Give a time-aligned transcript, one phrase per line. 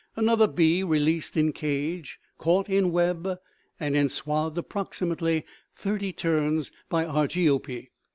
[0.15, 3.37] another bee released in cage, caught in web
[3.79, 7.91] and enswathed approximately thirty turns by Argiope.